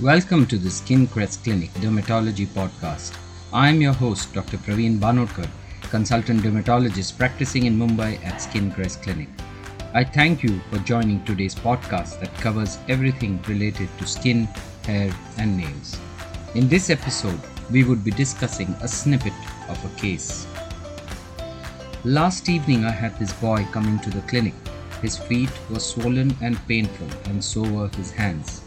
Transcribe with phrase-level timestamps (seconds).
[0.00, 3.18] Welcome to the Skin Crest Clinic Dermatology Podcast.
[3.52, 4.56] I am your host, Dr.
[4.58, 5.48] Praveen Banodkar,
[5.90, 9.28] consultant dermatologist practicing in Mumbai at Skin Crest Clinic.
[9.94, 14.44] I thank you for joining today's podcast that covers everything related to skin,
[14.86, 15.98] hair, and nails.
[16.54, 19.32] In this episode, we would be discussing a snippet
[19.68, 20.46] of a case.
[22.04, 24.54] Last evening, I had this boy coming to the clinic.
[25.02, 28.62] His feet were swollen and painful, and so were his hands.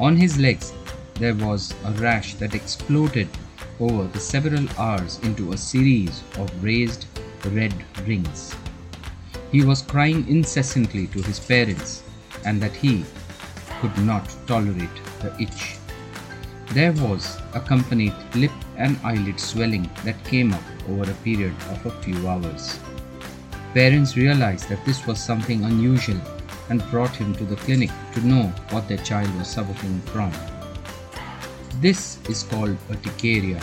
[0.00, 0.72] On his legs,
[1.14, 3.28] there was a rash that exploded
[3.80, 7.06] over the several hours into a series of raised
[7.46, 7.74] red
[8.06, 8.54] rings.
[9.50, 12.04] He was crying incessantly to his parents
[12.44, 13.04] and that he
[13.80, 15.76] could not tolerate the itch.
[16.74, 22.02] There was accompanied lip and eyelid swelling that came up over a period of a
[22.02, 22.78] few hours.
[23.74, 26.20] Parents realized that this was something unusual
[26.70, 30.32] and brought him to the clinic to know what their child was suffering from.
[31.80, 33.60] This is called urticaria,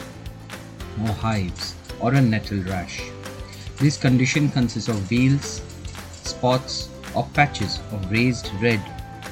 [1.04, 3.02] or hives, or a nettle rash.
[3.78, 5.62] This condition consists of wheals,
[6.24, 8.82] spots, or patches of raised red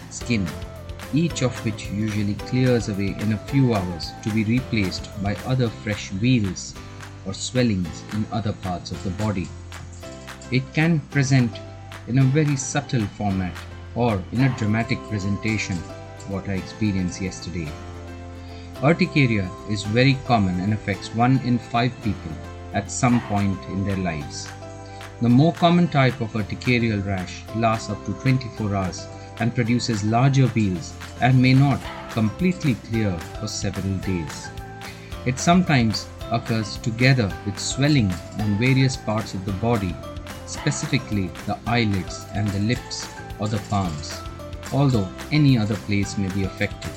[0.10, 0.48] skin,
[1.14, 5.70] each of which usually clears away in a few hours to be replaced by other
[5.70, 6.74] fresh wheals
[7.26, 9.48] or swellings in other parts of the body.
[10.52, 11.52] It can present
[12.08, 13.56] in a very subtle format
[13.96, 15.78] or in a dramatic presentation,
[16.28, 17.72] what I experienced yesterday.
[18.84, 22.32] Urticaria is very common and affects 1 in 5 people
[22.74, 24.50] at some point in their lives.
[25.22, 29.08] The more common type of urticarial rash lasts up to 24 hours
[29.40, 31.80] and produces larger wheals and may not
[32.12, 34.50] completely clear for several days.
[35.26, 39.96] It sometimes occurs together with swelling on various parts of the body
[40.54, 43.08] specifically the eyelids and the lips
[43.40, 44.22] or the palms,
[44.72, 46.92] although any other place may be affected.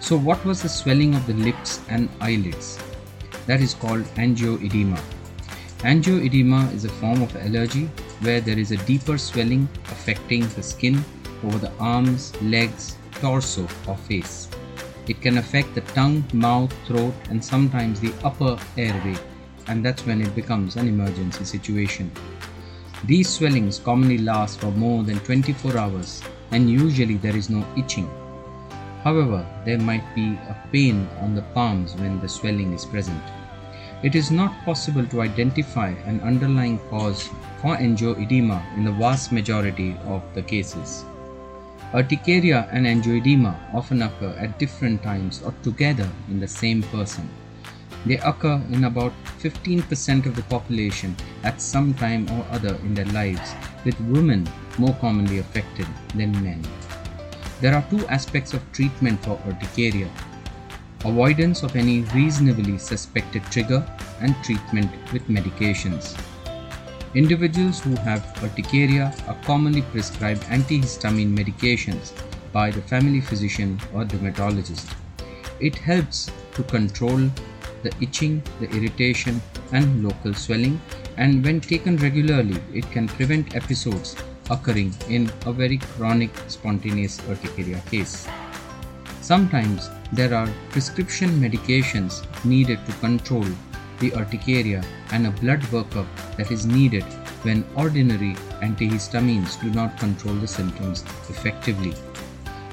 [0.00, 2.78] So, what was the swelling of the lips and eyelids?
[3.46, 5.00] That is called angioedema.
[5.80, 7.88] Angioedema is a form of allergy
[8.20, 11.04] where there is a deeper swelling affecting the skin
[11.44, 14.48] over the arms, legs, torso, or face.
[15.06, 19.16] It can affect the tongue, mouth, throat, and sometimes the upper airway,
[19.68, 22.10] and that's when it becomes an emergency situation.
[23.04, 28.10] These swellings commonly last for more than 24 hours and usually there is no itching.
[29.04, 33.22] However, there might be a pain on the palms when the swelling is present.
[34.02, 37.28] It is not possible to identify an underlying cause
[37.60, 41.04] for angioedema in the vast majority of the cases.
[41.94, 47.28] Urticaria and angioedema often occur at different times or together in the same person.
[48.04, 53.06] They occur in about 15% of the population at some time or other in their
[53.06, 53.54] lives,
[53.84, 54.48] with women
[54.78, 56.64] more commonly affected than men.
[57.60, 60.10] There are two aspects of treatment for urticaria
[61.04, 63.84] avoidance of any reasonably suspected trigger
[64.20, 66.18] and treatment with medications.
[67.14, 72.12] Individuals who have urticaria are commonly prescribed antihistamine medications
[72.52, 74.88] by the family physician or dermatologist.
[75.60, 77.30] It helps to control
[77.82, 79.40] the itching, the irritation,
[79.72, 80.80] and local swelling,
[81.16, 84.16] and when taken regularly, it can prevent episodes
[84.50, 88.28] occurring in a very chronic spontaneous urticaria case.
[89.20, 93.46] Sometimes there are prescription medications needed to control
[93.98, 96.06] the urticaria and a blood workup
[96.36, 97.04] that is needed
[97.42, 101.94] when ordinary antihistamines do not control the symptoms effectively.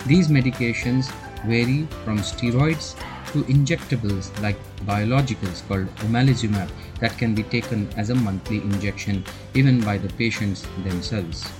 [0.05, 1.11] These medications
[1.45, 2.95] vary from steroids
[3.33, 9.23] to injectables like biologicals called omalizumab that can be taken as a monthly injection
[9.53, 11.51] even by the patients themselves.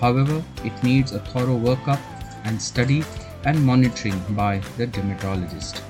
[0.00, 2.00] However, it needs a thorough workup
[2.44, 3.02] and study
[3.44, 5.82] and monitoring by the dermatologist.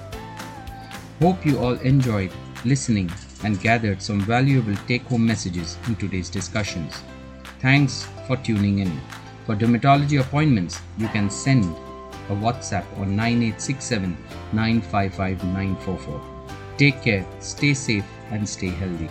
[1.21, 2.33] Hope you all enjoyed
[2.65, 3.11] listening
[3.45, 7.03] and gathered some valuable take home messages in today's discussions.
[7.61, 9.01] Thanks for tuning in.
[9.47, 11.65] For dermatology appointments, you can send
[12.29, 14.17] a WhatsApp on 9867
[14.53, 16.21] 955 944.
[16.77, 19.09] Take care, stay safe, and stay healthy.